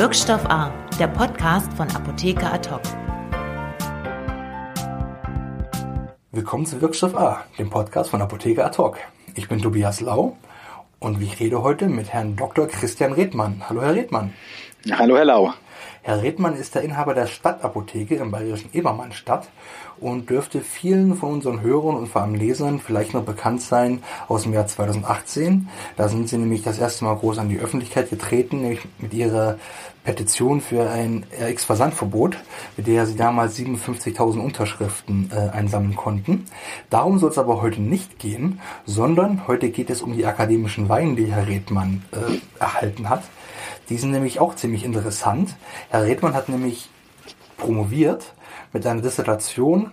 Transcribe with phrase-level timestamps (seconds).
[0.00, 2.70] Wirkstoff A, der Podcast von Apotheker Ad
[6.32, 8.78] Willkommen zu Wirkstoff A, dem Podcast von Apotheker Ad
[9.34, 10.38] Ich bin Tobias Lau
[11.00, 12.66] und ich rede heute mit Herrn Dr.
[12.66, 13.62] Christian Redmann.
[13.68, 14.32] Hallo, Herr Redmann.
[14.90, 15.52] Hallo, Herr Lau.
[16.02, 19.48] Herr Redmann ist der Inhaber der Stadtapotheke im bayerischen Ebermannstadt
[20.00, 24.44] und dürfte vielen von unseren Hörern und vor allem Lesern vielleicht noch bekannt sein aus
[24.44, 25.68] dem Jahr 2018.
[25.96, 29.58] Da sind sie nämlich das erste Mal groß an die Öffentlichkeit getreten, nämlich mit ihrer
[30.04, 32.38] Petition für ein RX-Versandverbot,
[32.76, 36.46] mit der sie damals 57.000 Unterschriften äh, einsammeln konnten.
[36.88, 41.16] Darum soll es aber heute nicht gehen, sondern heute geht es um die akademischen Weine,
[41.16, 43.24] die Herr Redmann äh, erhalten hat.
[43.90, 45.56] Die sind nämlich auch ziemlich interessant.
[45.90, 46.88] Herr Redmann hat nämlich
[47.56, 48.32] promoviert
[48.72, 49.90] mit einer Dissertation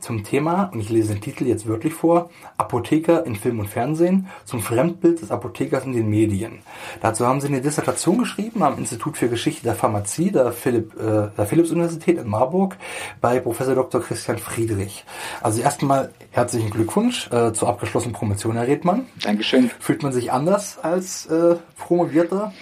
[0.00, 4.28] zum Thema, und ich lese den Titel jetzt wirklich vor, Apotheker in Film und Fernsehen
[4.44, 6.60] zum Fremdbild des Apothekers in den Medien.
[7.00, 11.28] Dazu haben sie eine Dissertation geschrieben am Institut für Geschichte der Pharmazie der, Philipp, äh,
[11.36, 12.76] der Philipps-Universität in Marburg
[13.20, 14.00] bei Professor Dr.
[14.02, 15.04] Christian Friedrich.
[15.40, 19.06] Also erstmal herzlichen Glückwunsch äh, zur abgeschlossenen Promotion, Herr Redmann.
[19.22, 19.70] Dankeschön.
[19.80, 22.52] Fühlt man sich anders als äh, Promovierter?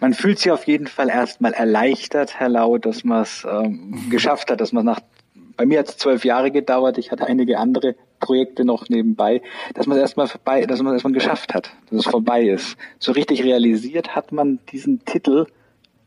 [0.00, 4.50] Man fühlt sich auf jeden Fall erstmal erleichtert, Herr Lau, dass man es ähm, geschafft
[4.50, 5.00] hat, dass man nach
[5.56, 9.42] bei mir hat es zwölf Jahre gedauert, ich hatte einige andere Projekte noch nebenbei,
[9.74, 12.78] dass man es erstmal vorbei, dass man es erstmal geschafft hat, dass es vorbei ist.
[12.98, 15.44] So richtig realisiert hat man diesen Titel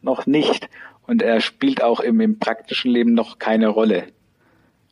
[0.01, 0.69] noch nicht
[1.05, 4.05] und er spielt auch im, im praktischen Leben noch keine Rolle.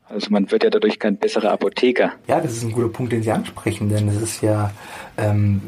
[0.08, 2.12] Also man wird ja dadurch kein besserer Apotheker.
[2.28, 4.72] Ja, das ist ein guter Punkt, den Sie ansprechen, denn es ist ja
[5.18, 5.62] ähm,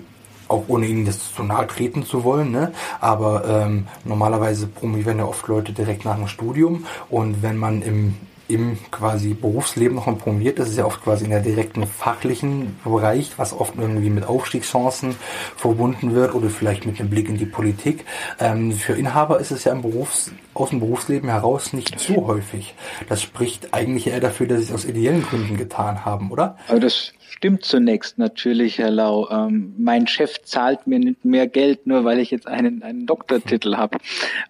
[0.54, 2.72] auch ohne ihnen das zu nahe treten zu wollen, ne?
[3.00, 8.16] aber ähm, normalerweise promovieren ja oft Leute direkt nach dem Studium und wenn man im
[8.48, 13.32] im quasi Berufsleben noch promoviert, das ist ja oft quasi in der direkten fachlichen Bereich,
[13.38, 15.16] was oft irgendwie mit Aufstiegschancen
[15.56, 18.06] verbunden wird oder vielleicht mit einem Blick in die Politik.
[18.40, 22.76] Ähm, für Inhaber ist es ja im Berufs-, aus dem Berufsleben heraus nicht so häufig.
[23.08, 26.58] Das spricht eigentlich eher dafür, dass sie es aus ideellen Gründen getan haben, oder?
[26.68, 29.30] Aber das stimmt zunächst natürlich, Herr Lau.
[29.30, 33.78] Ähm, mein Chef zahlt mir nicht mehr Geld, nur weil ich jetzt einen, einen Doktortitel
[33.78, 33.98] habe.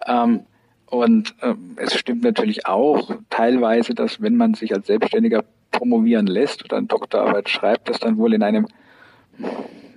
[0.06, 0.40] Ähm,
[0.94, 6.64] und äh, es stimmt natürlich auch teilweise, dass wenn man sich als Selbstständiger promovieren lässt
[6.64, 8.68] oder eine Doktorarbeit schreibt, das dann wohl in einem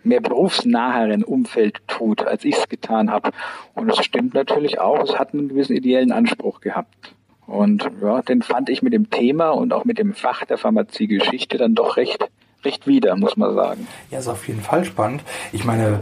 [0.03, 3.29] mehr berufsnaheren Umfeld tut, als ich es getan habe.
[3.75, 7.13] Und es stimmt natürlich auch, es hat einen gewissen ideellen Anspruch gehabt.
[7.45, 11.59] Und ja, den fand ich mit dem Thema und auch mit dem Fach der Pharmaziegeschichte
[11.59, 12.27] dann doch recht
[12.65, 13.87] recht wieder, muss man sagen.
[14.09, 15.21] Ja, ist auf jeden Fall spannend.
[15.53, 15.99] Ich meine,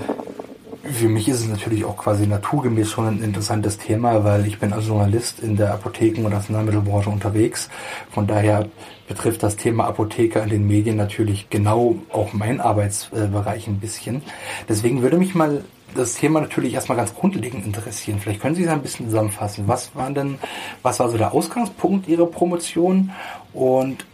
[0.92, 4.74] für mich ist es natürlich auch quasi naturgemäß schon ein interessantes Thema, weil ich bin
[4.74, 7.70] als Journalist in der Apotheken- und Arzneimittelbranche unterwegs.
[8.12, 8.68] Von daher
[9.08, 14.22] betrifft das Thema Apotheker in den Medien natürlich genau auch mein Arbeitsbereich ein bisschen.
[14.70, 15.64] Deswegen würde mich mal
[15.96, 18.20] das Thema natürlich erstmal ganz grundlegend interessieren.
[18.20, 19.68] Vielleicht können Sie es ein bisschen zusammenfassen.
[19.68, 20.38] Was war denn,
[20.84, 23.12] was war so der Ausgangspunkt Ihrer Promotion
[23.54, 24.06] und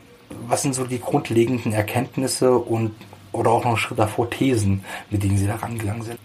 [0.47, 2.91] was sind so die grundlegenden Erkenntnisse und
[3.33, 6.19] oder auch noch einen Schritt davor Thesen, mit denen Sie da rangegangen sind?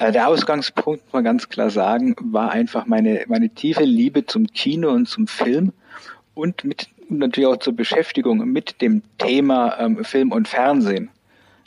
[0.00, 4.90] Äh, der Ausgangspunkt, man ganz klar sagen, war einfach meine, meine tiefe Liebe zum Kino
[4.90, 5.74] und zum Film
[6.34, 11.10] und mit natürlich auch zur Beschäftigung mit dem Thema ähm, Film und Fernsehen.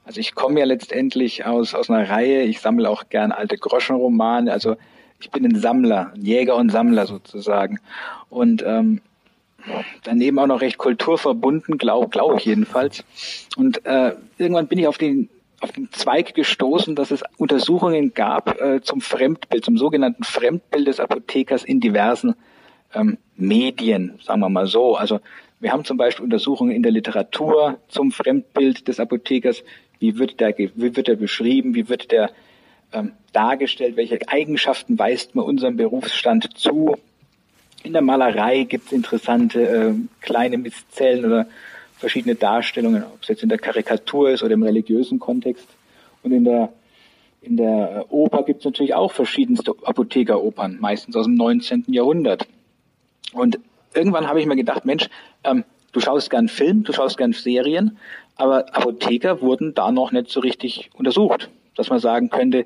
[0.03, 4.51] Also ich komme ja letztendlich aus, aus einer Reihe, ich sammle auch gern alte Groschenromane,
[4.51, 4.77] also
[5.19, 7.79] ich bin ein Sammler, ein Jäger und Sammler sozusagen.
[8.29, 9.01] Und ähm,
[10.05, 13.03] daneben auch noch recht kulturverbunden, glaube glaub ich jedenfalls.
[13.57, 15.29] Und äh, irgendwann bin ich auf den
[15.63, 20.99] auf den Zweig gestoßen, dass es Untersuchungen gab äh, zum Fremdbild, zum sogenannten Fremdbild des
[20.99, 22.35] Apothekers in diversen
[22.93, 24.95] ähm, Medien, sagen wir mal so.
[24.95, 25.21] Also
[25.61, 29.63] wir haben zum Beispiel Untersuchungen in der Literatur zum Fremdbild des Apothekers.
[29.99, 31.73] Wie wird der, wie wird er beschrieben?
[31.75, 32.29] Wie wird der
[32.91, 33.95] ähm, dargestellt?
[33.95, 36.97] Welche Eigenschaften weist man unserem Berufsstand zu?
[37.83, 41.47] In der Malerei gibt es interessante äh, kleine Misszellen oder
[42.03, 45.65] verschiedene Darstellungen, ob es jetzt in der Karikatur ist oder im religiösen Kontext.
[46.21, 46.73] Und in der,
[47.41, 51.85] in der Oper gibt es natürlich auch verschiedenste Apothekeropern, meistens aus dem 19.
[51.87, 52.45] Jahrhundert.
[53.31, 53.57] Und
[53.93, 55.07] irgendwann habe ich mir gedacht, Mensch,
[55.45, 55.63] ähm,
[55.93, 57.97] du schaust gern Film, du schaust gern Serien,
[58.35, 62.65] aber Apotheker wurden da noch nicht so richtig untersucht, dass man sagen könnte,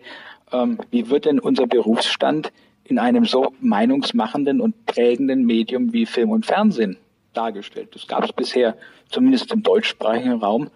[0.51, 2.51] ähm, wie wird denn unser Berufsstand
[2.86, 6.98] in einem so meinungsmachenden und prägenden Medium wie Film und Fernsehen
[7.38, 7.89] dargestellt.
[7.94, 8.75] Das gab es bisher,
[9.10, 10.69] zumindest im deutschsprachigen Raum,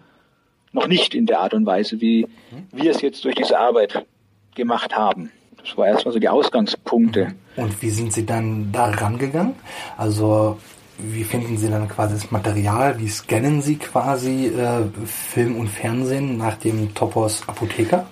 [0.72, 2.26] noch nicht in der Art und Weise, wie
[2.72, 4.06] wir es jetzt durch diese Arbeit
[4.54, 5.30] gemacht haben.
[5.58, 7.34] Das war erstmal so die Ausgangspunkte.
[7.56, 9.54] Und wie sind Sie dann da rangegangen?
[9.96, 10.58] Also
[10.98, 12.98] wie finden Sie dann quasi das Material?
[12.98, 18.06] Wie scannen Sie quasi äh, Film und Fernsehen nach dem Topos Apotheker?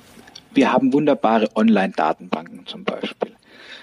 [0.53, 3.30] Wir haben wunderbare Online-Datenbanken zum Beispiel.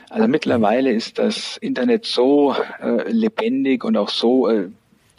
[0.10, 4.70] Also mittlerweile ist das Internet so äh, lebendig und auch so äh,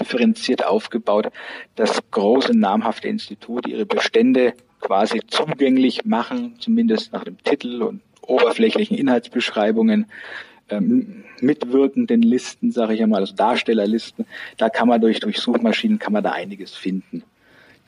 [0.01, 1.29] differenziert aufgebaut,
[1.77, 8.97] dass große namhafte Institute ihre Bestände quasi zugänglich machen, zumindest nach dem Titel und oberflächlichen
[8.97, 10.07] Inhaltsbeschreibungen,
[10.71, 14.27] ähm, mitwirkenden Listen, sage ich einmal, also Darstellerlisten.
[14.57, 17.25] Da kann man durch, durch Suchmaschinen kann man da einiges finden.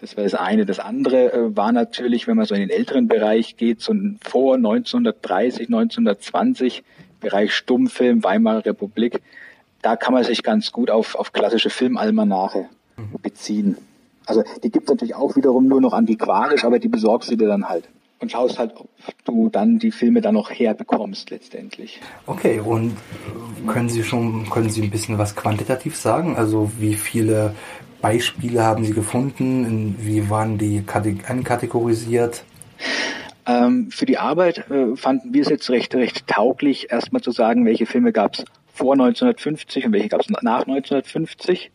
[0.00, 0.64] Das war das eine.
[0.64, 4.56] Das andere äh, war natürlich, wenn man so in den älteren Bereich geht, so vor
[4.56, 6.82] 1930, 1920,
[7.20, 9.20] Bereich Stummfilm, Weimarer Republik,
[9.82, 12.69] da kann man sich ganz gut auf, auf klassische Filmalmanache
[13.23, 13.76] beziehen.
[14.26, 17.49] Also die gibt es natürlich auch wiederum nur noch antiquarisch, aber die besorgst du dir
[17.49, 17.88] dann halt.
[18.20, 18.88] Und schaust halt, ob
[19.25, 22.00] du dann die Filme dann noch herbekommst letztendlich.
[22.26, 22.94] Okay, und
[23.67, 26.37] können Sie schon, können Sie ein bisschen was quantitativ sagen?
[26.37, 27.55] Also wie viele
[28.00, 29.97] Beispiele haben Sie gefunden?
[30.00, 30.85] Wie waren die
[31.26, 32.44] einkategorisiert?
[33.47, 37.64] Ähm, für die Arbeit äh, fanden wir es jetzt recht, recht tauglich, erstmal zu sagen,
[37.67, 41.70] welche Filme gab es vor 1950 und welche gab es nach 1950.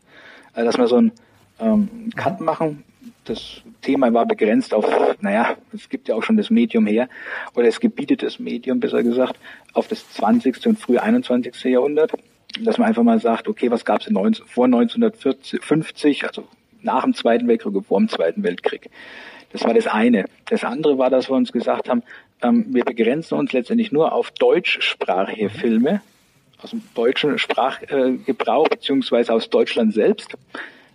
[0.54, 1.12] Also, dass wir so einen
[1.60, 2.84] ähm, Cut machen.
[3.26, 4.86] Das Thema war begrenzt auf,
[5.22, 7.10] naja, es gibt ja auch schon das Medium her,
[7.56, 9.36] oder es gebietet das Medium, besser gesagt,
[9.74, 10.68] auf das 20.
[10.68, 11.64] und frühe 21.
[11.64, 12.12] Jahrhundert
[12.62, 14.08] dass man einfach mal sagt, okay, was gab es
[14.48, 16.48] vor 1950, also
[16.82, 18.90] nach dem Zweiten Weltkrieg und vor dem Zweiten Weltkrieg.
[19.52, 20.26] Das war das eine.
[20.50, 22.04] Das andere war, dass wir uns gesagt haben,
[22.42, 26.02] ähm, wir begrenzen uns letztendlich nur auf deutschsprachige Filme
[26.62, 30.36] aus dem deutschen Sprachgebrauch beziehungsweise aus Deutschland selbst,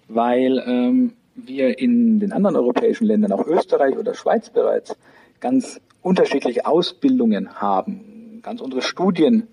[0.08, 4.96] weil ähm, wir in den anderen europäischen Ländern, auch Österreich oder Schweiz bereits,
[5.40, 9.46] ganz unterschiedliche Ausbildungen haben, ganz unsere Studien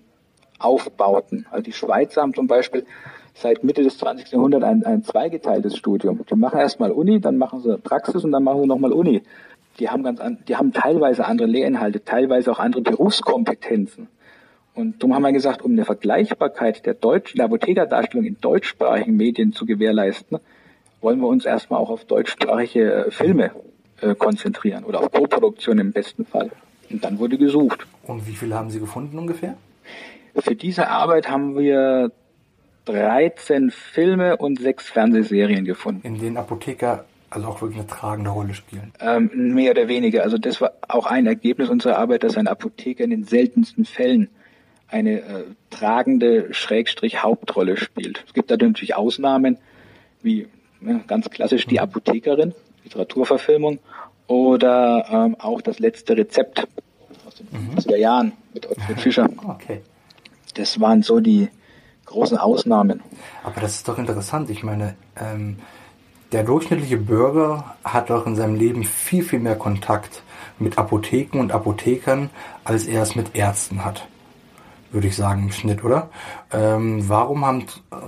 [0.58, 1.46] aufbauten.
[1.50, 2.84] Also die Schweizer haben zum Beispiel
[3.34, 4.32] seit Mitte des 20.
[4.32, 6.20] Jahrhunderts ein, ein zweigeteiltes Studium.
[6.28, 9.22] Die machen erstmal Uni, dann machen sie Praxis und dann machen sie nochmal Uni.
[9.78, 14.08] Die haben ganz an, die haben teilweise andere Lehrinhalte, teilweise auch andere Berufskompetenzen.
[14.74, 19.52] Und darum haben wir gesagt, um eine Vergleichbarkeit der deutschen, der Apothekerdarstellung in deutschsprachigen Medien
[19.52, 20.38] zu gewährleisten,
[21.00, 23.52] wollen wir uns erstmal auch auf deutschsprachige äh, Filme
[24.00, 26.50] äh, konzentrieren oder auf Co-Produktion im besten Fall.
[26.90, 27.86] Und dann wurde gesucht.
[28.04, 29.56] Und wie viele haben Sie gefunden ungefähr?
[30.36, 32.12] Für diese Arbeit haben wir
[32.86, 36.06] 13 Filme und sechs Fernsehserien gefunden.
[36.06, 38.92] In denen Apotheker also auch wirklich eine tragende Rolle spielen.
[39.00, 40.22] Ähm, mehr oder weniger.
[40.22, 44.30] Also das war auch ein Ergebnis unserer Arbeit, dass ein Apotheker in den seltensten Fällen
[44.88, 48.24] eine äh, tragende Schrägstrich Hauptrolle spielt.
[48.26, 49.58] Es gibt da natürlich Ausnahmen,
[50.22, 50.48] wie
[50.80, 52.54] ja, ganz klassisch die Apothekerin,
[52.84, 53.78] Literaturverfilmung,
[54.26, 56.66] oder ähm, auch das letzte Rezept
[57.26, 58.00] aus den 50er mhm.
[58.00, 59.28] Jahren mit Ottfried Fischer.
[59.46, 59.82] Okay.
[60.58, 61.48] Das waren so die
[62.06, 63.00] großen Ausnahmen.
[63.44, 64.50] Aber das ist doch interessant.
[64.50, 65.58] Ich meine, ähm,
[66.32, 70.22] der durchschnittliche Bürger hat doch in seinem Leben viel, viel mehr Kontakt
[70.58, 72.30] mit Apotheken und Apothekern,
[72.64, 74.08] als er es mit Ärzten hat
[74.90, 76.10] würde ich sagen, im Schnitt, oder?
[76.52, 77.66] Ähm, warum haben,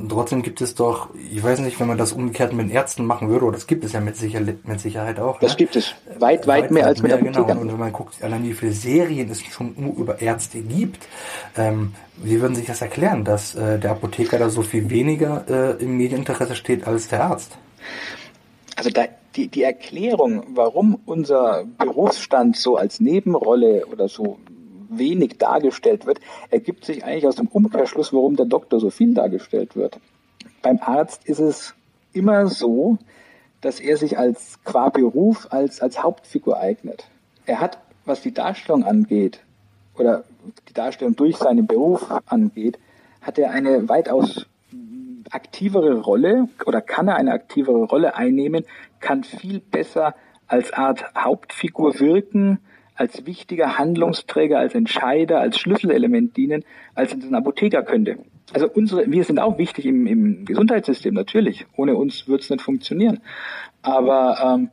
[0.08, 3.44] trotzdem gibt es doch, ich weiß nicht, wenn man das umgekehrt mit Ärzten machen würde,
[3.44, 5.38] oder das gibt es ja mit, Sicher mit Sicherheit auch.
[5.40, 5.56] Das ne?
[5.58, 5.94] gibt es.
[6.18, 7.60] Weit, weit, weit mehr als mit mehr, Genau.
[7.60, 11.06] Und wenn man guckt, allein wie viele Serien es schon über Ärzte gibt,
[11.56, 15.82] ähm, wie würden sich das erklären, dass äh, der Apotheker da so viel weniger äh,
[15.82, 17.56] im Medieninteresse steht als der Arzt?
[18.76, 19.04] Also da,
[19.36, 24.38] die, die Erklärung, warum unser Berufsstand so als Nebenrolle oder so
[24.90, 26.20] wenig dargestellt wird,
[26.50, 29.98] ergibt sich eigentlich aus dem Umkehrschluss, warum der Doktor so viel dargestellt wird.
[30.62, 31.74] Beim Arzt ist es
[32.12, 32.98] immer so,
[33.60, 37.08] dass er sich als qua Beruf als, als Hauptfigur eignet.
[37.46, 39.40] Er hat, was die Darstellung angeht,
[39.94, 40.24] oder
[40.68, 42.78] die Darstellung durch seinen Beruf angeht,
[43.20, 44.46] hat er eine weitaus
[45.30, 48.64] aktivere Rolle oder kann er eine aktivere Rolle einnehmen,
[49.00, 50.14] kann viel besser
[50.46, 52.58] als Art Hauptfigur wirken,
[53.00, 58.18] als wichtiger Handlungsträger, als Entscheider, als Schlüsselelement dienen, als ein Apotheker könnte.
[58.52, 61.64] Also unsere, wir sind auch wichtig im, im Gesundheitssystem, natürlich.
[61.76, 63.20] Ohne uns wird es nicht funktionieren.
[63.80, 64.68] Aber ähm,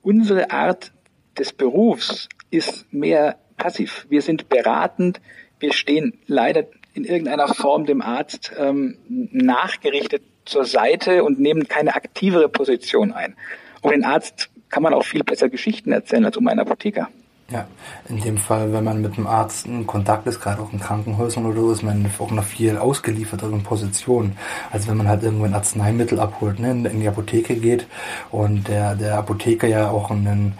[0.00, 0.92] unsere Art
[1.38, 4.06] des Berufs ist mehr passiv.
[4.08, 5.20] Wir sind beratend,
[5.60, 6.64] wir stehen leider
[6.94, 13.36] in irgendeiner Form dem Arzt ähm, nachgerichtet zur Seite und nehmen keine aktivere Position ein.
[13.82, 17.10] Um den Arzt kann man auch viel besser Geschichten erzählen als um einen Apotheker.
[17.48, 17.68] Ja,
[18.08, 21.46] in dem Fall, wenn man mit einem Arzt in Kontakt ist, gerade auch in Krankenhäusern
[21.46, 24.36] oder so, ist man auch noch viel ausgelieferteren Positionen,
[24.72, 27.86] als wenn man halt irgendwo ein Arzneimittel abholt, ne, in die Apotheke geht
[28.32, 30.54] und der, der Apotheker ja auch einen,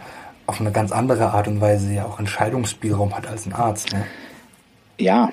[0.46, 3.92] auf eine ganz andere Art und Weise ja auch Entscheidungsspielraum hat als ein Arzt.
[3.92, 4.04] Ne?
[5.00, 5.32] Ja,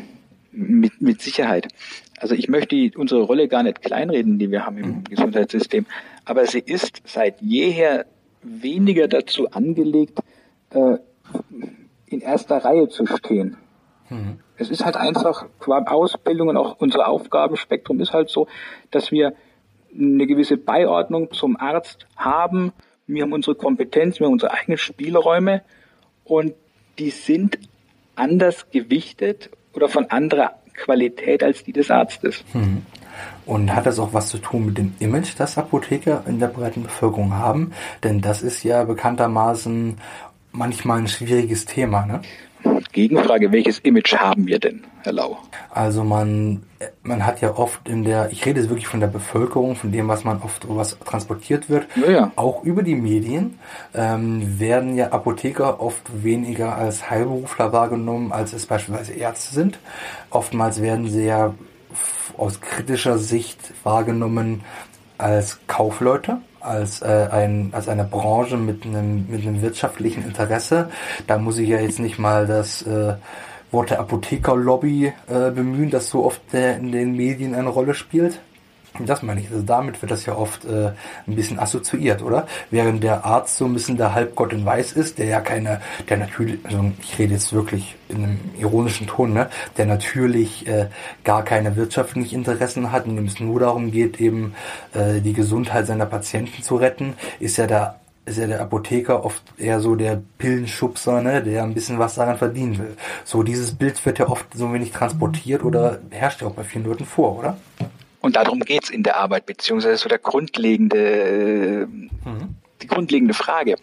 [0.52, 1.68] mit, mit Sicherheit.
[2.18, 5.04] Also ich möchte die, unsere Rolle gar nicht kleinreden, die wir haben im mhm.
[5.04, 5.86] Gesundheitssystem,
[6.26, 8.08] aber sie ist seit jeher
[8.42, 10.20] weniger dazu angelegt,
[10.72, 10.98] äh,
[12.06, 13.58] in erster Reihe zu stehen.
[14.10, 14.40] Mhm.
[14.58, 18.48] Es ist halt einfach qua Ausbildung und auch unser Aufgabenspektrum ist halt so,
[18.92, 19.34] dass wir
[19.98, 22.72] eine gewisse Beiordnung zum Arzt haben.
[23.08, 25.62] Wir haben unsere Kompetenz, wir haben unsere eigenen Spielräume
[26.24, 26.54] und
[27.00, 27.58] die sind
[28.16, 32.44] anders gewichtet oder von anderer Qualität als die des Arztes.
[32.54, 32.84] Mhm.
[33.46, 36.84] Und hat das auch was zu tun mit dem Image, das Apotheker in der breiten
[36.84, 37.74] Bevölkerung haben?
[38.04, 39.98] Denn das ist ja bekanntermaßen
[40.54, 42.06] manchmal ein schwieriges Thema.
[42.06, 42.22] Ne?
[42.94, 45.38] Gegenfrage, welches Image haben wir denn, Herr Lau?
[45.72, 46.64] Also man,
[47.02, 50.08] man hat ja oft in der, ich rede jetzt wirklich von der Bevölkerung, von dem,
[50.08, 52.32] was man oft, was transportiert wird, ja, ja.
[52.36, 53.58] auch über die Medien,
[53.94, 59.80] ähm, werden ja Apotheker oft weniger als Heilberufler wahrgenommen, als es beispielsweise Ärzte sind.
[60.30, 61.54] Oftmals werden sie ja
[62.38, 64.62] aus kritischer Sicht wahrgenommen
[65.24, 70.90] als Kaufleute als, äh, ein, als eine Branche mit einem, mit einem wirtschaftlichen Interesse.
[71.28, 73.16] Da muss ich ja jetzt nicht mal das äh,
[73.72, 78.40] Wort der Apothekerlobby äh, bemühen, das so oft äh, in den Medien eine Rolle spielt.
[79.00, 79.50] Das meine ich.
[79.50, 80.92] Also damit wird das ja oft äh,
[81.28, 82.46] ein bisschen assoziiert, oder?
[82.70, 86.18] Während der Arzt so ein bisschen der Halbgott in Weiß ist, der ja keine, der
[86.18, 90.90] natürlich, also ich rede jetzt wirklich in einem ironischen Ton, ne, der natürlich äh,
[91.24, 94.54] gar keine wirtschaftlichen Interessen hat und dem es nur darum geht, eben
[94.94, 97.96] äh, die Gesundheit seiner Patienten zu retten, ist ja der
[98.26, 102.38] ist ja der Apotheker oft eher so der Pillenschubser, ne, der ein bisschen was daran
[102.38, 102.96] verdienen will.
[103.26, 106.86] So dieses Bild wird ja oft so wenig transportiert oder herrscht ja auch bei vielen
[106.86, 107.58] Leuten vor, oder?
[108.24, 112.56] Und darum geht's in der Arbeit, beziehungsweise so der grundlegende, mhm.
[112.82, 113.76] die grundlegende Frage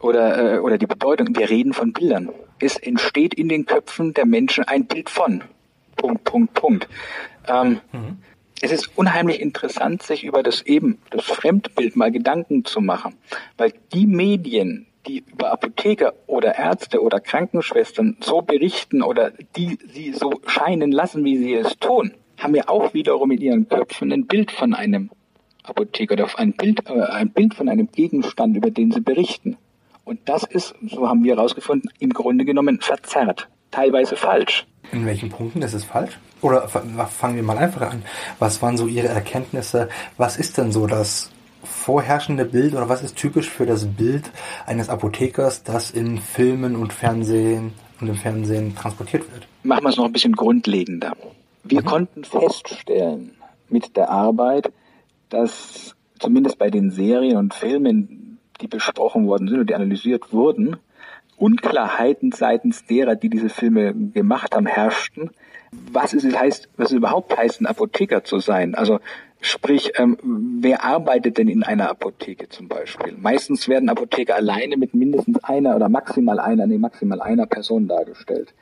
[0.00, 1.36] oder, äh, oder die Bedeutung.
[1.36, 2.30] Wir reden von Bildern.
[2.58, 5.44] Es entsteht in den Köpfen der Menschen ein Bild von.
[5.94, 6.88] Punkt, Punkt, Punkt.
[7.46, 8.18] Ähm, mhm.
[8.60, 13.14] Es ist unheimlich interessant, sich über das eben, das Fremdbild mal Gedanken zu machen.
[13.56, 20.12] Weil die Medien, die über Apotheker oder Ärzte oder Krankenschwestern so berichten oder die sie
[20.12, 24.26] so scheinen lassen, wie sie es tun, haben ja auch wiederum in ihren Köpfen ein
[24.26, 25.10] Bild von einem
[25.62, 29.56] Apotheker oder ein Bild, äh, ein Bild von einem Gegenstand, über den sie berichten.
[30.04, 34.66] Und das ist, so haben wir herausgefunden, im Grunde genommen verzerrt, teilweise falsch.
[34.92, 36.18] In welchen Punkten ist es falsch?
[36.42, 38.02] Oder fangen wir mal einfach an.
[38.38, 39.88] Was waren so Ihre Erkenntnisse?
[40.16, 41.30] Was ist denn so das
[41.64, 44.30] vorherrschende Bild oder was ist typisch für das Bild
[44.64, 49.48] eines Apothekers, das in Filmen und Fernsehen und im Fernsehen transportiert wird?
[49.64, 51.16] Machen wir es noch ein bisschen grundlegender.
[51.68, 51.86] Wir mhm.
[51.86, 53.36] konnten feststellen
[53.68, 54.72] mit der Arbeit,
[55.28, 60.76] dass zumindest bei den Serien und Filmen, die besprochen worden sind und die analysiert wurden,
[61.36, 65.30] Unklarheiten seitens derer, die diese Filme gemacht haben, herrschten.
[65.92, 68.74] Was es heißt, was es überhaupt heißt, ein Apotheker zu sein.
[68.74, 69.00] Also
[69.40, 70.16] sprich, ähm,
[70.60, 73.14] wer arbeitet denn in einer Apotheke zum Beispiel?
[73.18, 78.54] Meistens werden Apotheker alleine mit mindestens einer oder maximal einer, nee, maximal einer Person dargestellt.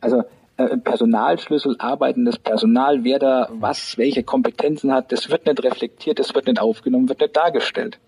[0.00, 0.22] Also
[0.66, 6.34] äh, Personalschlüssel, arbeitendes Personal, wer da was, welche Kompetenzen hat, das wird nicht reflektiert, das
[6.34, 7.98] wird nicht aufgenommen, wird nicht dargestellt.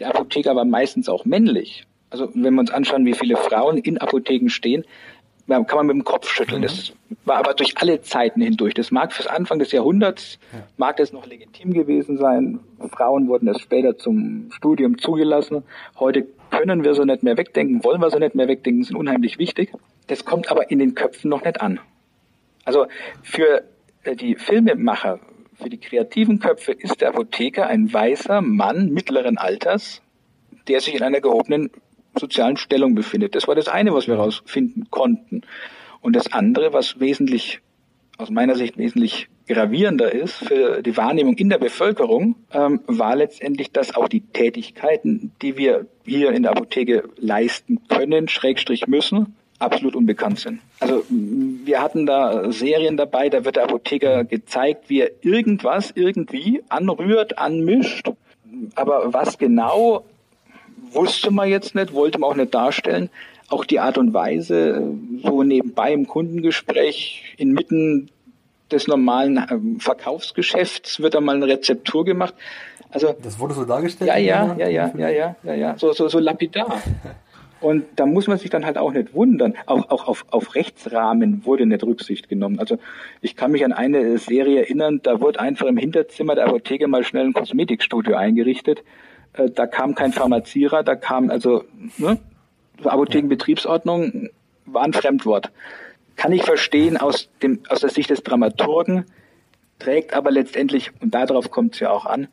[0.00, 1.86] Der Apotheker war meistens auch männlich.
[2.10, 4.84] Also wenn wir uns anschauen, wie viele Frauen in Apotheken stehen,
[5.48, 6.62] kann man mit dem Kopf schütteln.
[6.62, 6.92] Das
[7.24, 8.74] war aber durch alle Zeiten hindurch.
[8.74, 10.38] Das mag fürs Anfang des Jahrhunderts,
[10.76, 12.60] mag das noch legitim gewesen sein.
[12.90, 15.64] Frauen wurden erst später zum Studium zugelassen.
[15.98, 19.38] Heute können wir so nicht mehr wegdenken, wollen wir so nicht mehr wegdenken, sind unheimlich
[19.38, 19.72] wichtig.
[20.06, 21.80] Das kommt aber in den Köpfen noch nicht an.
[22.64, 22.86] Also
[23.22, 23.64] für
[24.04, 25.20] äh, die Filmemacher,
[25.54, 30.02] für die kreativen Köpfe ist der Apotheker ein weißer Mann mittleren Alters,
[30.68, 31.70] der sich in einer gehobenen
[32.18, 33.34] sozialen Stellung befindet.
[33.34, 35.42] Das war das eine, was wir herausfinden konnten.
[36.00, 37.60] Und das andere, was wesentlich,
[38.18, 43.72] aus meiner Sicht wesentlich gravierender ist für die Wahrnehmung in der Bevölkerung, ähm, war letztendlich,
[43.72, 49.96] dass auch die Tätigkeiten, die wir hier in der Apotheke leisten können, Schrägstrich müssen, absolut
[49.96, 50.60] unbekannt sind.
[50.80, 56.62] Also wir hatten da Serien dabei, da wird der Apotheker gezeigt, wie er irgendwas irgendwie
[56.68, 58.10] anrührt, anmischt.
[58.74, 60.04] Aber was genau,
[60.92, 63.10] wusste man jetzt nicht, wollte man auch nicht darstellen.
[63.48, 68.10] Auch die Art und Weise, so nebenbei im Kundengespräch, inmitten
[68.70, 72.34] des normalen ähm, Verkaufsgeschäfts wird da mal eine Rezeptur gemacht.
[72.90, 74.08] Also das wurde so dargestellt.
[74.08, 76.82] Ja, ja, ja, ja, ja, ja, ja, ja, so so so lapidar.
[77.62, 79.54] Und da muss man sich dann halt auch nicht wundern.
[79.66, 82.58] Auch, auch auf, auf Rechtsrahmen wurde nicht Rücksicht genommen.
[82.58, 82.78] Also
[83.20, 87.04] ich kann mich an eine Serie erinnern, da wurde einfach im Hinterzimmer der Apotheke mal
[87.04, 88.82] schnell ein Kosmetikstudio eingerichtet.
[89.34, 91.64] Äh, da kam kein Pharmazierer, da kam also
[91.98, 92.18] ne,
[92.82, 94.30] Apothekenbetriebsordnung
[94.66, 95.52] war ein Fremdwort.
[96.16, 99.06] Kann ich verstehen aus, dem, aus der Sicht des Dramaturgen,
[99.78, 102.28] trägt aber letztendlich, und darauf kommt es ja auch an,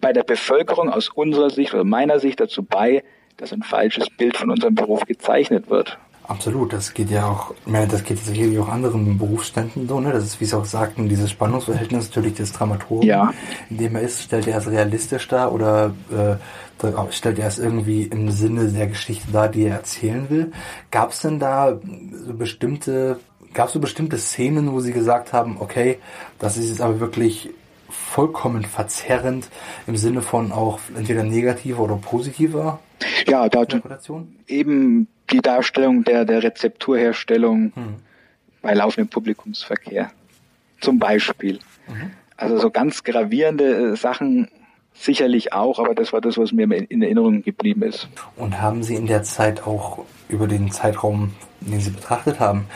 [0.00, 3.02] bei der Bevölkerung aus unserer Sicht oder meiner Sicht dazu bei,
[3.36, 5.98] dass ein falsches Bild von unserem Beruf gezeichnet wird.
[6.26, 10.10] Absolut, das geht ja auch, das geht sicherlich auch anderen Berufsständen so, ne?
[10.10, 13.34] Das ist, wie Sie auch sagten, dieses Spannungsverhältnis natürlich des Dramaturgen, ja.
[13.68, 18.04] in dem er ist, stellt er es realistisch dar oder äh, stellt er es irgendwie
[18.04, 20.52] im Sinne der Geschichte dar, die er erzählen will.
[20.90, 21.78] Gab es denn da
[22.26, 23.18] so bestimmte,
[23.52, 25.98] gab es so bestimmte Szenen, wo Sie gesagt haben, okay,
[26.38, 27.50] das ist jetzt aber wirklich
[28.12, 29.48] vollkommen verzerrend
[29.86, 32.78] im Sinne von auch entweder negativer oder positiver
[33.26, 33.64] ja, da
[34.46, 37.94] eben die Darstellung der, der Rezepturherstellung hm.
[38.62, 40.10] bei laufendem Publikumsverkehr.
[40.80, 41.60] Zum Beispiel.
[41.88, 42.10] Mhm.
[42.36, 44.48] Also so ganz gravierende äh, Sachen
[44.92, 48.08] sicherlich auch, aber das war das, was mir in Erinnerung geblieben ist.
[48.36, 52.66] Und haben Sie in der Zeit auch über den Zeitraum, den Sie betrachtet haben,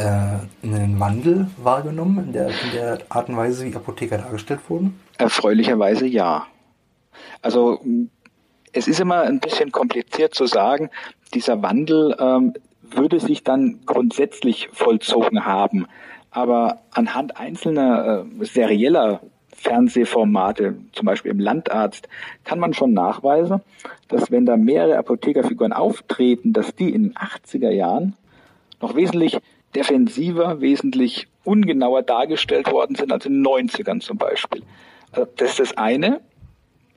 [0.00, 4.98] äh, einen Wandel wahrgenommen in der, in der Art und Weise, wie Apotheker dargestellt wurden?
[5.18, 6.46] Erfreulicherweise ja.
[7.42, 7.80] Also
[8.72, 10.90] es ist immer ein bisschen kompliziert zu sagen,
[11.34, 15.86] dieser Wandel ähm, würde sich dann grundsätzlich vollzogen haben.
[16.30, 19.20] Aber anhand einzelner äh, serieller
[19.54, 22.08] Fernsehformate, zum Beispiel im Landarzt,
[22.44, 23.60] kann man schon nachweisen,
[24.08, 28.14] dass wenn da mehrere Apothekerfiguren auftreten, dass die in den 80er Jahren
[28.80, 29.38] noch wesentlich
[29.74, 34.62] defensiver, wesentlich ungenauer dargestellt worden sind als in den 90ern zum Beispiel.
[35.12, 36.20] Also das ist das eine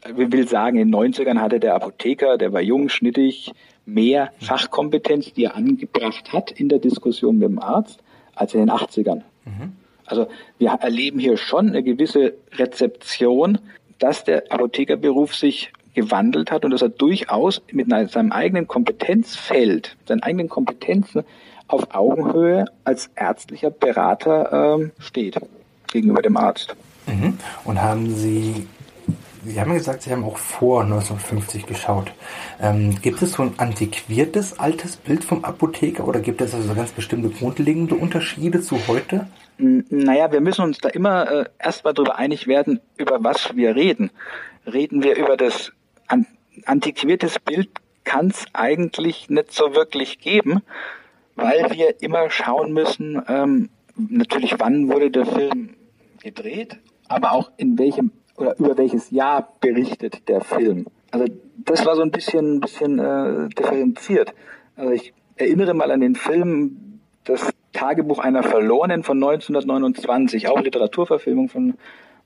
[0.05, 3.51] ich will sagen, in den 90ern hatte der Apotheker, der war jung, schnittig,
[3.85, 7.99] mehr Fachkompetenz, die er angebracht hat in der Diskussion mit dem Arzt,
[8.35, 9.21] als in den 80ern.
[9.45, 9.73] Mhm.
[10.05, 10.27] Also
[10.57, 13.59] wir erleben hier schon eine gewisse Rezeption,
[13.99, 20.23] dass der Apothekerberuf sich gewandelt hat und dass er durchaus mit seinem eigenen Kompetenzfeld, seinen
[20.23, 21.23] eigenen Kompetenzen
[21.73, 25.39] auf Augenhöhe als ärztlicher Berater ähm, steht
[25.91, 26.75] gegenüber dem Arzt.
[27.07, 27.39] Mhm.
[27.65, 28.67] Und haben Sie
[29.45, 32.13] Sie haben gesagt, Sie haben auch vor 1950 geschaut.
[32.61, 36.91] Ähm, gibt es so ein antiquiertes, altes Bild vom Apotheker oder gibt es also ganz
[36.91, 39.27] bestimmte grundlegende Unterschiede zu heute?
[39.57, 44.11] Naja, wir müssen uns da immer äh, erstmal darüber einig werden, über was wir reden.
[44.65, 45.73] Reden wir über das
[46.07, 46.25] an
[46.65, 47.69] antiquiertes Bild,
[48.05, 50.61] kann es eigentlich nicht so wirklich geben,
[51.35, 55.75] weil wir immer schauen müssen, ähm, natürlich, wann wurde der Film
[56.21, 60.87] gedreht, aber auch in welchem oder über welches Jahr berichtet der Film.
[61.11, 61.25] Also
[61.57, 64.33] das war so ein bisschen, bisschen äh, differenziert.
[64.75, 71.49] Also ich erinnere mal an den Film Das Tagebuch einer Verlorenen von 1929, auch Literaturverfilmung
[71.49, 71.75] von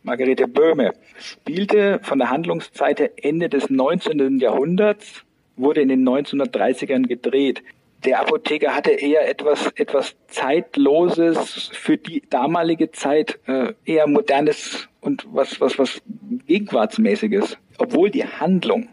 [0.04, 0.94] Margarete Böhme.
[1.18, 4.40] Spielte von der Handlungszeit Ende des 19.
[4.40, 5.24] Jahrhunderts,
[5.56, 7.64] wurde in den 1930ern gedreht.
[8.04, 15.26] Der Apotheker hatte eher etwas, etwas Zeitloses, für die damalige Zeit äh, eher modernes und
[15.32, 16.02] was, was, was
[16.46, 17.58] Gegenwartsmäßiges.
[17.80, 18.90] Obwohl die Handlung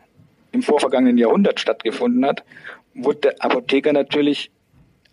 [0.52, 2.44] im vorvergangenen Jahrhundert stattgefunden hat,
[2.94, 4.50] wurde der Apotheker natürlich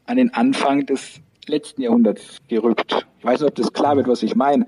[0.05, 3.05] an den Anfang des letzten Jahrhunderts gerückt.
[3.19, 4.67] Ich weiß nicht, ob das klar wird, was ich meine.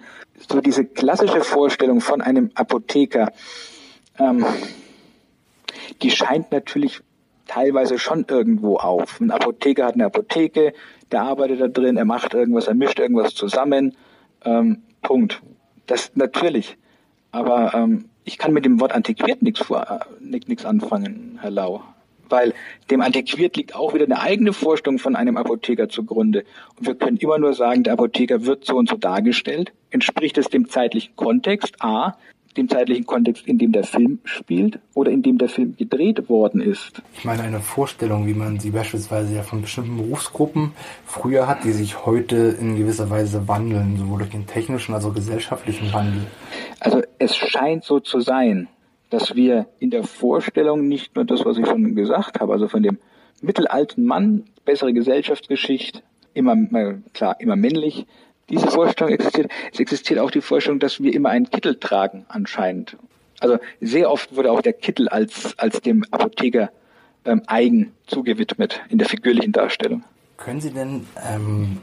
[0.49, 3.31] So diese klassische Vorstellung von einem Apotheker,
[4.19, 4.45] ähm,
[6.01, 7.01] die scheint natürlich
[7.53, 9.21] teilweise schon irgendwo auf.
[9.21, 10.73] Ein Apotheker hat eine Apotheke,
[11.11, 13.95] der arbeitet da drin, er macht irgendwas, er mischt irgendwas zusammen.
[14.43, 15.41] Ähm, Punkt.
[15.85, 16.77] Das natürlich.
[17.31, 21.83] Aber ähm, ich kann mit dem Wort antiquiert nichts äh, anfangen, Herr Lau.
[22.29, 22.53] Weil
[22.89, 26.45] dem antiquiert liegt auch wieder eine eigene Vorstellung von einem Apotheker zugrunde.
[26.79, 29.73] Und wir können immer nur sagen, der Apotheker wird so und so dargestellt.
[29.91, 31.75] Entspricht es dem zeitlichen Kontext?
[31.83, 32.17] A
[32.57, 36.61] dem zeitlichen Kontext, in dem der Film spielt oder in dem der Film gedreht worden
[36.61, 37.01] ist.
[37.17, 40.73] Ich meine eine Vorstellung, wie man sie beispielsweise ja von bestimmten Berufsgruppen
[41.05, 45.13] früher hat, die sich heute in gewisser Weise wandeln, sowohl durch den technischen als auch
[45.13, 46.27] gesellschaftlichen Wandel.
[46.79, 48.67] Also es scheint so zu sein,
[49.09, 52.83] dass wir in der Vorstellung nicht nur das, was ich schon gesagt habe, also von
[52.83, 52.97] dem
[53.41, 56.01] mittelalten Mann, bessere Gesellschaftsgeschichte,
[56.33, 56.55] immer
[57.13, 58.07] klar, immer männlich,
[58.49, 59.51] diese Vorstellung existiert.
[59.71, 62.97] Es existiert auch die Vorstellung, dass wir immer einen Kittel tragen, anscheinend.
[63.39, 66.69] Also sehr oft wurde auch der Kittel als, als dem Apotheker
[67.25, 70.03] ähm, eigen zugewidmet in der figürlichen Darstellung.
[70.37, 71.77] Können Sie denn ähm,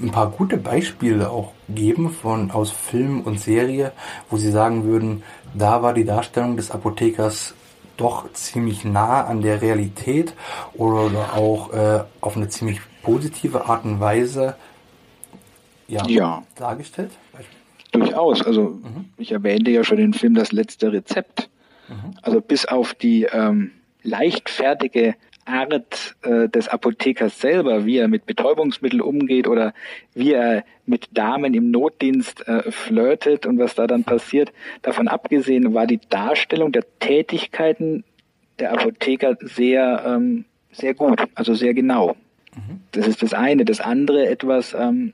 [0.00, 3.92] ein paar gute Beispiele auch geben von aus Film und Serie,
[4.30, 5.22] wo Sie sagen würden,
[5.54, 7.54] da war die Darstellung des Apothekers
[7.96, 10.34] doch ziemlich nah an der Realität
[10.74, 14.56] oder auch äh, auf eine ziemlich positive Art und Weise
[15.88, 16.42] ja, ja.
[16.56, 17.12] dargestellt?
[17.92, 18.44] Durchaus.
[18.44, 19.06] Also mhm.
[19.18, 21.48] ich erwähnte ja schon den Film Das letzte Rezept.
[21.88, 22.16] Mhm.
[22.22, 23.70] Also bis auf die ähm,
[24.02, 25.14] leichtfertige
[25.46, 29.74] Art äh, des Apothekers selber, wie er mit Betäubungsmitteln umgeht oder
[30.14, 34.52] wie er mit Damen im Notdienst äh, flirtet und was da dann passiert.
[34.82, 38.04] Davon abgesehen war die Darstellung der Tätigkeiten
[38.58, 42.16] der Apotheker sehr, ähm, sehr gut, also sehr genau.
[42.54, 42.80] Mhm.
[42.92, 43.64] Das ist das eine.
[43.64, 45.12] Das andere etwas, ähm,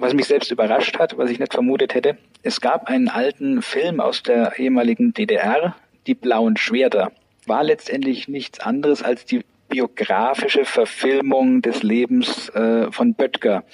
[0.00, 2.16] was mich selbst überrascht hat, was ich nicht vermutet hätte.
[2.42, 7.12] Es gab einen alten Film aus der ehemaligen DDR, Die blauen Schwerter.
[7.46, 13.64] War letztendlich nichts anderes als die biografische Verfilmung des Lebens äh, von Böttger,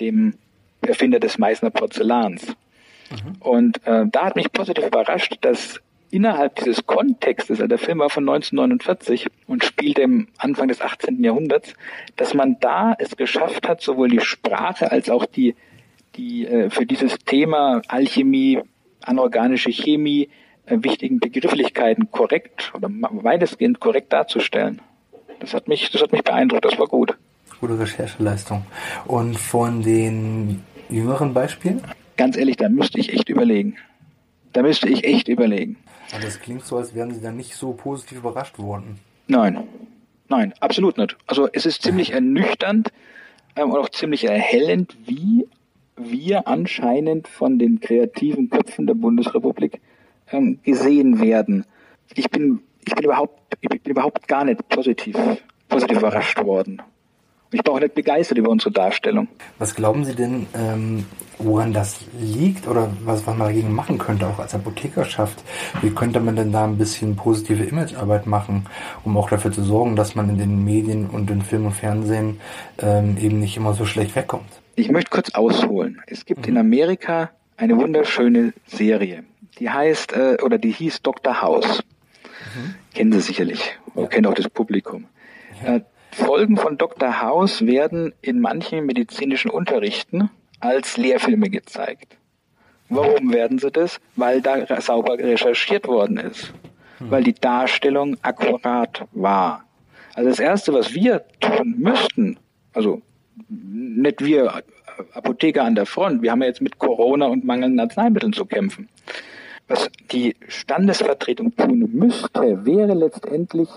[0.00, 0.34] dem
[0.82, 2.46] Erfinder des Meißner Porzellans.
[3.10, 3.36] Mhm.
[3.40, 8.10] Und äh, da hat mich positiv überrascht, dass innerhalb dieses Kontextes, also der Film war
[8.10, 11.22] von 1949 und spielt im Anfang des 18.
[11.24, 11.74] Jahrhunderts,
[12.16, 15.56] dass man da es geschafft hat, sowohl die Sprache als auch die,
[16.16, 18.60] die äh, für dieses Thema Alchemie,
[19.02, 20.28] anorganische Chemie,
[20.66, 24.80] äh, wichtigen Begrifflichkeiten korrekt oder weitestgehend korrekt darzustellen.
[25.40, 27.16] Das hat mich, das hat mich beeindruckt, das war gut.
[27.60, 28.64] Gute Rechercheleistung.
[29.06, 31.82] Und von den jüngeren Beispielen?
[32.16, 33.76] Ganz ehrlich, da müsste ich echt überlegen.
[34.52, 35.76] Da müsste ich echt überlegen.
[36.12, 39.00] Aber das klingt so, als wären Sie dann nicht so positiv überrascht worden.
[39.26, 39.66] Nein,
[40.28, 41.16] nein, absolut nicht.
[41.26, 42.92] Also es ist ziemlich ernüchternd
[43.56, 45.46] ähm, und auch ziemlich erhellend, wie
[45.96, 49.80] wir anscheinend von den kreativen Köpfen der Bundesrepublik
[50.30, 51.64] ähm, gesehen werden.
[52.14, 55.16] Ich bin, ich bin überhaupt, ich bin überhaupt gar nicht positiv,
[55.68, 56.82] positiv überrascht worden.
[57.52, 59.28] Ich bin auch nicht begeistert über unsere Darstellung.
[59.60, 61.06] Was glauben Sie denn, ähm,
[61.38, 65.44] woran das liegt oder was, was man dagegen machen könnte, auch als Apothekerschaft?
[65.80, 68.66] Wie könnte man denn da ein bisschen positive Imagearbeit machen,
[69.04, 72.40] um auch dafür zu sorgen, dass man in den Medien und in Film und Fernsehen
[72.78, 74.63] ähm, eben nicht immer so schlecht wegkommt?
[74.76, 76.02] Ich möchte kurz ausholen.
[76.06, 76.52] Es gibt mhm.
[76.52, 79.24] in Amerika eine wunderschöne Serie.
[79.58, 81.40] Die heißt, äh, oder die hieß Dr.
[81.40, 81.82] House.
[82.54, 82.74] Mhm.
[82.92, 83.78] Kennen Sie sicherlich.
[83.94, 84.06] Ja.
[84.06, 85.06] Kennt auch das Publikum.
[85.62, 85.76] Ja.
[85.76, 87.20] Äh, Folgen von Dr.
[87.20, 92.16] House werden in manchen medizinischen Unterrichten als Lehrfilme gezeigt.
[92.88, 94.00] Warum werden sie das?
[94.14, 96.52] Weil da sauber recherchiert worden ist.
[96.98, 97.10] Hm.
[97.10, 99.64] Weil die Darstellung akkurat war.
[100.14, 102.38] Also das Erste, was wir tun müssten,
[102.72, 103.02] also
[103.48, 104.62] nicht wir
[105.12, 108.88] Apotheker an der Front, wir haben ja jetzt mit Corona und mangelnden Arzneimitteln zu kämpfen.
[109.66, 113.68] Was die Standesvertretung tun müsste, wäre letztendlich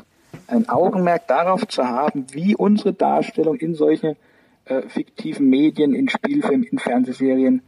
[0.47, 4.15] ein Augenmerk darauf zu haben, wie unsere Darstellung in solchen
[4.65, 7.61] äh, fiktiven Medien, in Spielfilmen, in Fernsehserien,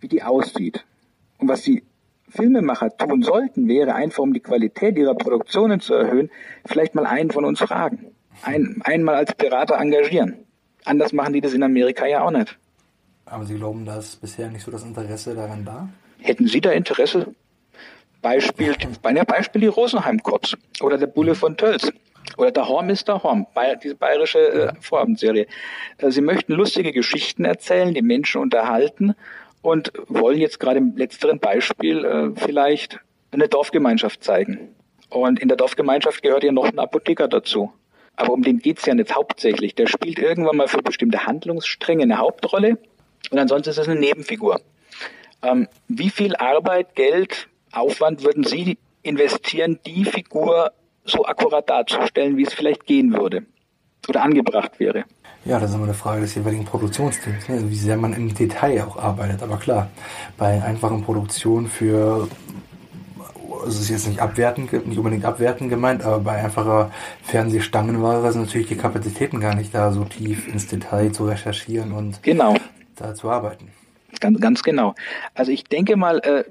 [0.00, 0.84] wie die aussieht.
[1.38, 1.82] Und was die
[2.28, 6.30] Filmemacher tun sollten, wäre einfach, um die Qualität ihrer Produktionen zu erhöhen,
[6.64, 8.06] vielleicht mal einen von uns fragen.
[8.42, 10.45] Ein, einmal als Berater engagieren.
[10.86, 12.56] Anders machen die das in Amerika ja auch nicht.
[13.26, 15.88] Aber Sie glauben, dass bisher nicht so das Interesse daran da?
[16.20, 17.34] Hätten Sie da Interesse?
[18.22, 18.74] Beispiel,
[19.26, 21.92] Beispiel die Rosenheim-Cops oder der Bulle von Tölz.
[22.36, 23.46] Oder der Horm ist der Horm,
[23.82, 25.46] diese bayerische äh, Vorabendserie.
[25.98, 29.14] Äh, sie möchten lustige Geschichten erzählen, die Menschen unterhalten
[29.62, 34.74] und wollen jetzt gerade im letzteren Beispiel äh, vielleicht eine Dorfgemeinschaft zeigen.
[35.08, 37.72] Und in der Dorfgemeinschaft gehört ja noch ein Apotheker dazu.
[38.16, 39.74] Aber um den geht's ja nicht hauptsächlich.
[39.74, 42.78] Der spielt irgendwann mal für bestimmte Handlungsstränge eine Hauptrolle
[43.30, 44.60] und ansonsten ist es eine Nebenfigur.
[45.42, 50.72] Ähm, wie viel Arbeit, Geld, Aufwand würden Sie investieren, die Figur
[51.04, 53.44] so akkurat darzustellen, wie es vielleicht gehen würde
[54.08, 55.04] oder angebracht wäre.
[55.44, 57.70] Ja, das ist immer eine Frage des jeweiligen Produktionsteams, ne?
[57.70, 59.42] wie sehr man im Detail auch arbeitet.
[59.42, 59.90] Aber klar,
[60.36, 62.28] bei einfachen Produktionen für,
[63.60, 66.90] also es ist jetzt nicht abwertend, nicht unbedingt abwertend gemeint, aber bei einfacher
[67.22, 72.22] Fernsehstangenware sind natürlich die Kapazitäten gar nicht da, so tief ins Detail zu recherchieren und
[72.22, 72.56] genau.
[72.96, 73.70] da zu arbeiten.
[74.20, 74.94] Ganz, ganz genau.
[75.34, 76.44] Also ich denke mal, äh,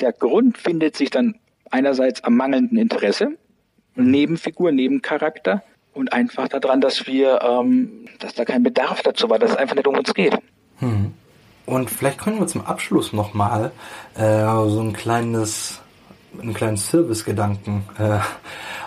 [0.00, 1.36] der Grund findet sich dann
[1.70, 3.36] einerseits am mangelnden Interesse,
[3.94, 5.62] Nebenfigur, Nebencharakter
[5.94, 9.76] und einfach daran, dass wir, ähm, dass da kein Bedarf dazu war, dass es einfach
[9.76, 10.38] nicht um uns geht.
[10.78, 11.12] Hm.
[11.64, 13.70] Und vielleicht können wir zum Abschluss nochmal
[14.16, 15.81] äh, so ein kleines,
[16.40, 18.18] einen kleinen Servicegedanken äh,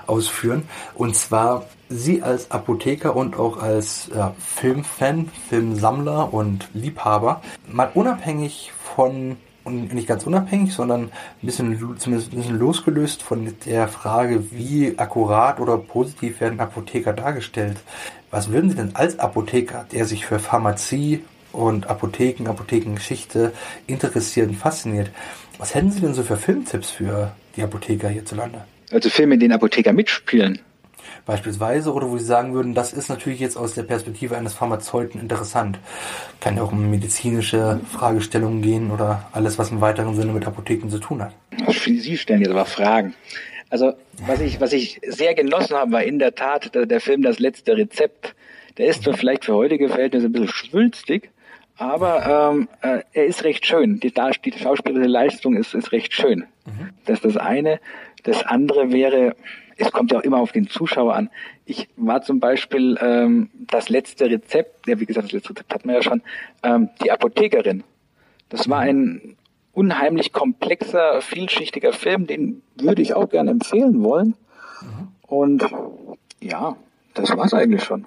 [0.07, 0.63] ausführen.
[0.93, 8.71] Und zwar Sie als Apotheker und auch als ja, Filmfan, Filmsammler und Liebhaber, mal unabhängig
[8.95, 14.51] von und nicht ganz unabhängig, sondern ein bisschen, zumindest ein bisschen losgelöst von der Frage,
[14.51, 17.77] wie akkurat oder positiv werden Apotheker dargestellt.
[18.29, 21.23] Was würden Sie denn als Apotheker, der sich für Pharmazie
[21.55, 23.53] und Apotheken, Apothekengeschichte
[23.87, 25.11] interessiert und fasziniert,
[25.57, 28.65] was hätten Sie denn so für Filmtipps für die Apotheker hierzulande?
[28.91, 30.59] Also Filme, in denen Apotheker mitspielen
[31.25, 35.19] beispielsweise oder wo Sie sagen würden, das ist natürlich jetzt aus der Perspektive eines Pharmazeuten
[35.19, 35.79] interessant.
[36.39, 40.89] Kann ja auch um medizinische Fragestellungen gehen oder alles, was im weiteren Sinne mit Apotheken
[40.89, 41.33] zu tun hat.
[41.83, 43.15] Sie stellen jetzt aber Fragen.
[43.69, 43.93] Also
[44.27, 47.39] was ich, was ich sehr genossen habe, war in der Tat der, der Film Das
[47.39, 48.35] letzte Rezept.
[48.77, 51.31] Der ist zwar vielleicht für heutige Verhältnisse ein bisschen schwülstig,
[51.77, 53.99] aber ähm, äh, er ist recht schön.
[53.99, 56.45] Die, die schauspielerische Leistung ist, ist recht schön.
[56.65, 56.89] Mhm.
[57.05, 57.79] Das ist das eine.
[58.23, 59.35] Das andere wäre,
[59.77, 61.29] es kommt ja auch immer auf den Zuschauer an.
[61.65, 65.87] Ich war zum Beispiel ähm, das letzte Rezept, ja wie gesagt, das letzte Rezept hatten
[65.89, 66.21] wir ja schon,
[66.63, 67.83] ähm, die Apothekerin.
[68.49, 69.35] Das war ein
[69.73, 74.35] unheimlich komplexer, vielschichtiger Film, den würde ich auch gerne empfehlen wollen.
[75.27, 75.65] Und
[76.41, 76.77] ja,
[77.13, 78.05] das war's eigentlich schon.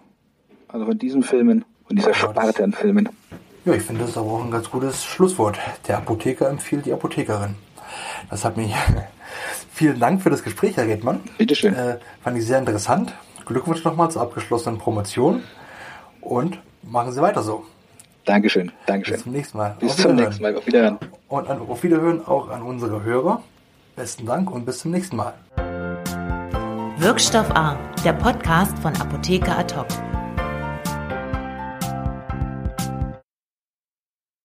[0.69, 3.09] Also von diesen Filmen und dieser Sparte an Filmen.
[3.65, 5.59] Ja, ich finde das ist aber auch ein ganz gutes Schlusswort.
[5.87, 7.57] Der Apotheker empfiehlt die Apothekerin.
[8.31, 8.75] Das hat mich.
[9.73, 11.21] Vielen Dank für das Gespräch, Herr Redmann.
[11.37, 11.75] Bitteschön.
[11.75, 13.15] Äh, fand ich sehr interessant.
[13.45, 15.43] Glückwunsch nochmal zur abgeschlossenen Promotion
[16.21, 17.65] und machen Sie weiter so.
[18.25, 19.15] Dankeschön, Dankeschön.
[19.15, 19.77] Bis zum nächsten Mal.
[19.81, 20.57] Bis zum nächsten Mal.
[20.57, 20.99] Auf Wiederhören.
[21.29, 23.43] Und an, auf Wiederhören auch an unsere Hörer.
[23.97, 25.35] Besten Dank und bis zum nächsten Mal.
[26.99, 30.08] Wirkstoff A, der Podcast von Apotheker Ad hoc.